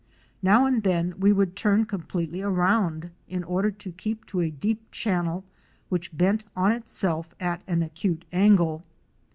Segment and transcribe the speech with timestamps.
[0.41, 4.89] Now and then we would turn completely around in order to keep to a deep
[4.91, 5.43] channel
[5.89, 8.83] which bent on itself at an acute angle.